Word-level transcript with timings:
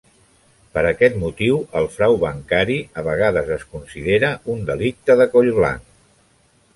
Per 0.75 0.83
aquest 0.91 1.17
motiu, 1.23 1.57
el 1.81 1.89
frau 1.97 2.15
bancari 2.23 2.77
a 3.01 3.03
vegades 3.09 3.51
es 3.57 3.65
considera 3.75 4.31
un 4.55 4.65
delicte 4.71 5.17
de 5.21 5.29
coll 5.37 5.53
blanc. 5.59 5.85